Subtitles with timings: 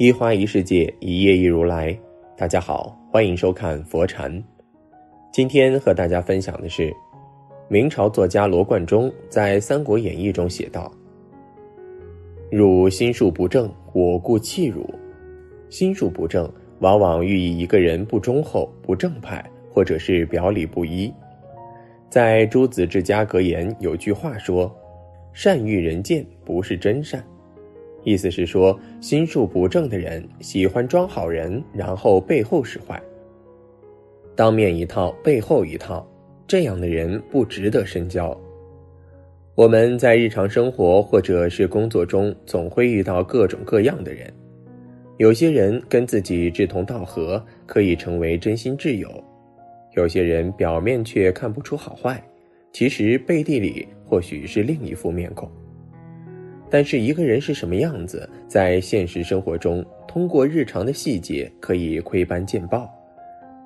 [0.00, 1.94] 一花一世界，一叶一如来。
[2.34, 4.42] 大家好，欢迎收看佛禅。
[5.30, 6.90] 今天和大家分享的是，
[7.68, 10.90] 明朝作家罗贯中在《三国演义》中写道
[12.50, 14.88] ：“汝心术不正，我故弃汝。”
[15.68, 21.12] 心术不正，往往寓意一个人不忠厚、不正派，或者是表里不一。
[22.08, 24.74] 在朱子治家格言有句话说
[25.34, 27.22] ：“善欲人见，不是真善。”
[28.02, 33.00] 意思是说，心术不正的人喜欢装好人，然后背后使坏。
[34.34, 36.06] 当面一套，背后一套，
[36.46, 38.34] 这样的人不值得深交。
[39.54, 44.32] 我们在日常生活或者是工作中，总会遇到各种各样的人。
[45.18, 49.08] 有些人跟自己志同道合，可以成为真心挚友。
[49.94, 52.22] 有些人表面却看不出好坏，
[52.72, 55.50] 其实背地里或许是另一副面孔。
[56.70, 62.88] 但是一个人是什么样子，在现实生活中，通过日常的细节可以窥斑见豹，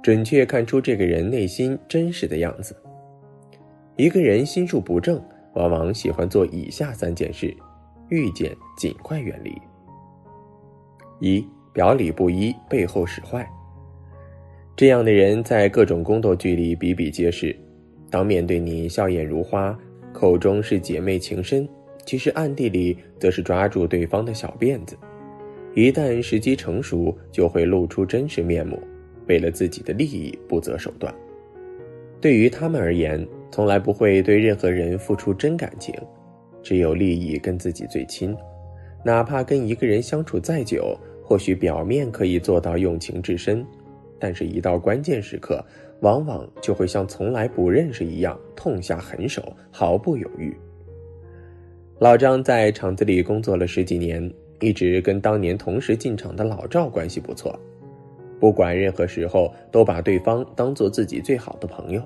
[0.03, 2.75] 准确看出这个人内心真实的样子。
[3.97, 7.55] 一个人心术不正，往往喜欢做以下三件事，
[8.09, 9.55] 遇见尽快远离。
[11.21, 13.49] 一表里不一，背后使坏。
[14.75, 17.55] 这样的人在各种宫斗剧里比比皆是，
[18.11, 19.79] 当面对你笑靥如花，
[20.13, 21.69] 口中是姐妹情深，
[22.05, 24.97] 其实暗地里则是抓住对方的小辫子。
[25.75, 28.81] 一旦时机成熟，就会露出真实面目，
[29.27, 31.13] 为了自己的利益不择手段。
[32.21, 35.95] 对于他们而言，从来不会对任何人付出真感情，
[36.63, 38.35] 只有利益跟自己最亲。
[39.05, 43.67] 哪怕跟一个人相处再久，或许表面可以做到用情至深。
[44.19, 45.63] 但是，一到关键时刻，
[46.01, 50.57] 往往就会像从来不认识一样，痛下狠手，毫不犹豫。
[52.01, 54.29] 老张在厂子里工作了十几年，
[54.61, 57.57] 一直跟当年同时进厂的老赵关系不错，
[58.41, 62.03] 不管任何时候都把对方当做自己最好的朋友。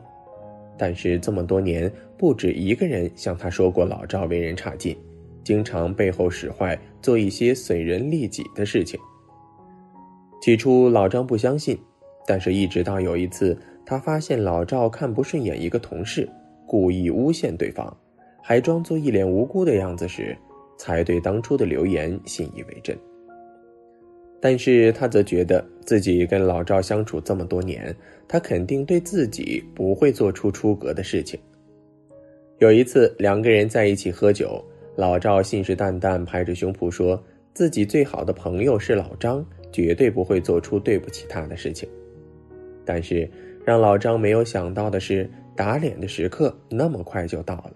[0.77, 4.95] 但是这么多年，不止一个人向他说过老赵为人差劲，
[5.43, 9.01] 经常背后使坏，做一些损人利己的事情。
[10.43, 11.77] 起初，老张不相信。
[12.27, 13.57] 但是，一直到有一次，
[13.87, 16.29] 他发现老赵看不顺眼一个同事，
[16.67, 17.97] 故意诬陷对方，
[18.49, 20.35] 还装作一脸无辜的样子时，
[20.79, 22.97] 才对当初的流言信以为真。
[24.41, 27.95] 但是他则觉得自己跟老赵相处这么多年，
[28.27, 31.39] 他肯定对自己不会做出出格的事情。
[32.59, 34.65] 有一次，两个人在一起喝酒，
[34.97, 37.23] 老赵信誓旦旦拍着胸脯说
[37.53, 41.87] 自己最好的朋友是老张，绝对不会做出对不起他的事情。
[42.83, 43.31] 但是，
[43.63, 47.73] 让老张没有想到的是，打脸的时刻那么快就到了。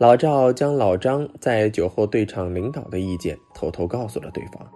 [0.00, 4.66] 老赵将老张在酒后对厂领导的意见偷偷告诉了对方，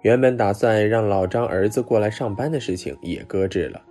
[0.00, 3.82] 原本打算让老张儿子过来上班的事情也搁置了。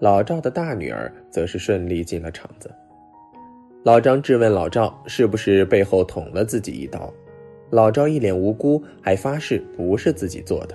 [0.00, 2.70] 老赵的大女儿则是顺利进了厂子。
[3.82, 7.10] 老张质问老赵是不是背后捅了自己一刀，
[7.70, 10.74] 老赵一脸无辜，还发誓不是自己做的，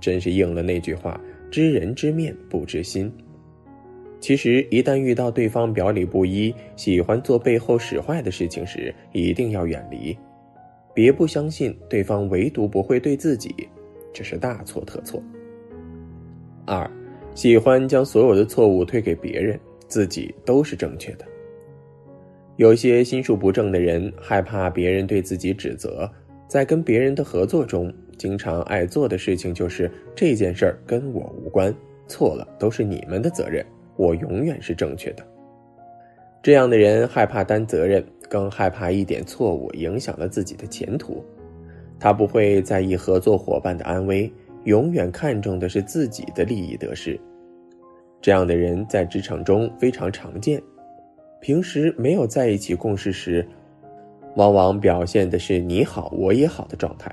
[0.00, 1.20] 真是应了那句话。
[1.50, 3.12] 知人知面不知心，
[4.20, 10.16] 其实一旦遇到对方表里不一、喜欢做背后使坏的事情时，一定要远离。
[10.94, 13.54] 别不相信对方，唯独不会对自己，
[14.12, 15.22] 这是大错特错。
[16.64, 16.90] 二，
[17.34, 21.24] 喜欢将所有的错误推给别人，自己都是正确的。
[22.56, 26.10] 有些心术不正的人，害怕别人对自己指责，
[26.48, 27.92] 在跟别人的合作中。
[28.16, 31.72] 经常爱做的事情就是这件事儿跟我无关，
[32.08, 33.62] 错了都是你们的责任，
[33.96, 35.26] 我永远是正确的。
[36.42, 41.24] 这样的人害怕担责任，更害怕一点错误影响了自己的前途。
[41.98, 44.30] 他不会在意合作伙伴的安危，
[44.64, 47.18] 永远看重的是自己的利益得失。
[48.20, 50.62] 这样的人在职场中非常常见，
[51.40, 53.46] 平时没有在一起共事时，
[54.34, 57.10] 往往表现的是你好我也好的状态。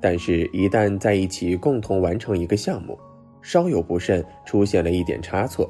[0.00, 2.96] 但是，一旦在一起共同完成一个项目，
[3.42, 5.68] 稍有不慎，出现了一点差错，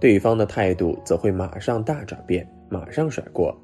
[0.00, 3.54] 对方的态度则会马上大转变，马上甩锅，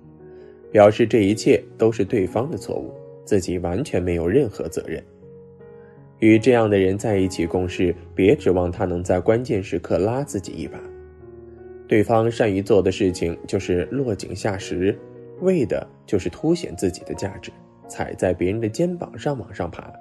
[0.71, 2.93] 表示这一切都是对方的错误，
[3.25, 5.03] 自己完全没有任何责任。
[6.19, 10.79] 与这样的人在一起共事，别指望他能在关键时刻拉自己一把。
[11.89, 14.99] 对方善于做的事情就是落井下石，
[15.41, 17.51] 为的就是凸显自己的价值。
[17.89, 19.93] 踩在别人的肩膀上往上爬。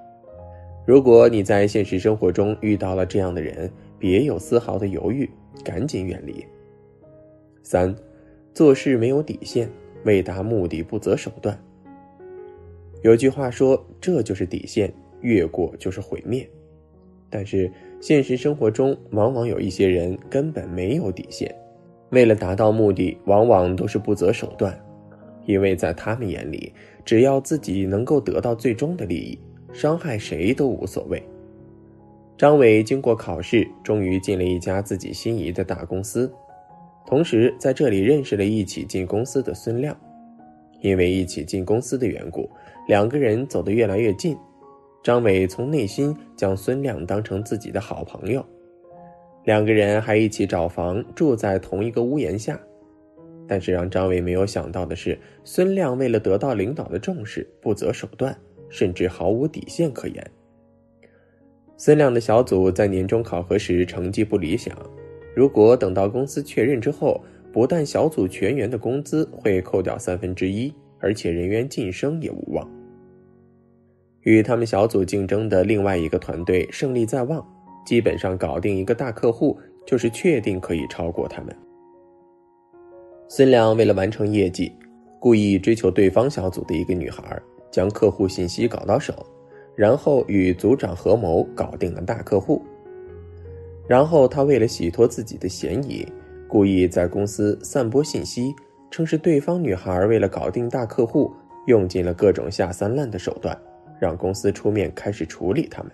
[0.84, 5.30] 如果你在现实生活中遇到了这样的人，别有丝毫的犹豫，
[5.64, 6.44] 赶紧远离。
[7.62, 7.94] 三，
[8.54, 9.68] 做事没有底线，
[10.04, 11.58] 为达目的不择手段。
[13.02, 16.48] 有句话说，这就是底线，越过就是毁灭。
[17.28, 17.70] 但是
[18.00, 21.52] 现实生活中，往往有一些人根本没有底线，
[22.10, 24.78] 为了达到目的，往往都是不择手段，
[25.44, 26.72] 因为在他们眼里，
[27.04, 29.38] 只要自己能够得到最终的利益，
[29.72, 31.22] 伤害谁都无所谓。
[32.38, 36.30] 张伟经过考试，终于进了一家自己心仪的大公司，
[37.06, 39.96] 同时在这里认识了一起进公司的孙亮。
[40.82, 42.48] 因为一起进公司的缘故，
[42.86, 44.36] 两个人走得越来越近。
[45.02, 48.44] 张伟从内心将孙亮当成自己的好朋友，
[49.44, 52.60] 两个人还一起找房住在同一个屋檐下。
[53.48, 58.36] 但是让张伟没有想到的是，孙亮为了得到领导的重视，不择手段，
[58.68, 60.30] 甚至毫无底线可言。
[61.76, 64.74] 孙亮的小组在年终考核时成绩不理想，
[65.34, 72.66] 如果等到公司确认之后，不但小组全员的工资会扣掉三分之一，而且人员晋升也无望。
[74.22, 77.46] 与他们小组竞争的另外一个团队胜利在望，
[77.84, 81.54] 基本上搞定一个大客户就是确定可以超过他们。
[83.28, 84.72] 孙亮为了完成业绩，
[85.20, 87.40] 故意追求对方小组的一个女孩，
[87.70, 89.14] 将客户信息搞到手，
[89.76, 92.60] 然后与组长合谋搞定了大客户。
[93.86, 96.04] 然后他为了洗脱自己的嫌疑，
[96.48, 98.52] 故意在公司散播信息，
[98.90, 101.32] 称是对方女孩为了搞定大客户，
[101.68, 103.56] 用尽了各种下三滥的手段。
[103.98, 105.90] 让公司出面开始处理他们。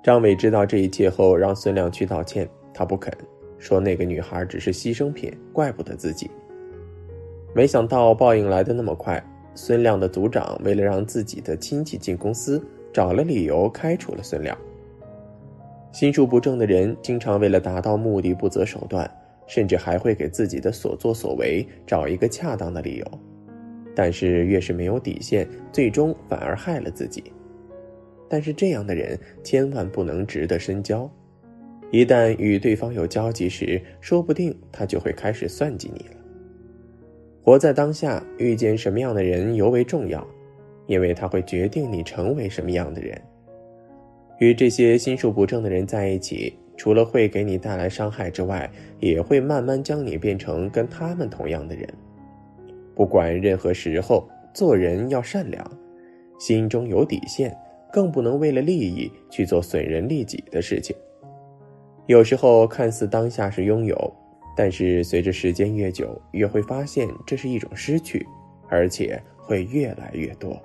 [0.00, 3.12] 张伟知道这一切后，让孙亮去道歉，他不肯，
[3.58, 6.30] 说那个女孩只是牺牲品，怪不得自己。
[7.52, 9.20] 没想到报应来的那么快，
[9.56, 14.56] 孙亮的组长为了让自己的亲戚进公司，找了理由开除了孙亮。
[15.92, 19.10] 心术不正的人经常为了达到目的不择手段，
[19.46, 23.06] 甚至还会给自己的所作所为找一个恰当的理由。
[23.94, 27.24] 但是越是没有底线，最终反而害了自己。
[28.28, 31.10] 但是这样的人千万不能值得深交，
[31.90, 36.16] 一旦与对方有交集时，说不定他就会开始算计你了。
[37.42, 40.26] 活在当下，遇见什么样的人尤为重要，
[40.86, 43.20] 因为他会决定你成为什么样的人。
[44.38, 51.88] 与这些心术不正的人在一起，除了会给你带来伤害之外，也会慢慢将你变成跟他们同样的人。
[52.94, 55.64] 不管任何时候，做人要善良，
[56.38, 57.56] 心中有底线，
[57.92, 60.94] 更不能为了利益去做损人利己的事情。
[62.06, 64.14] 有时候看似当下是拥有，
[64.56, 68.26] 但是随着时间越久，越会发现这是一种失去，
[68.68, 70.56] 而且会越来越多。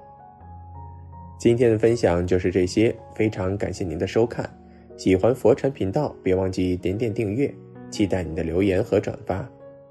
[1.42, 4.48] 今天的分享就是这些，非常感谢您的收看。
[4.96, 7.52] 喜欢佛禅频道，别忘记点点订阅，
[7.90, 9.50] 期待你的留言和转发，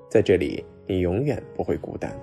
[0.08, 2.16] 在这里你永远不会孤单。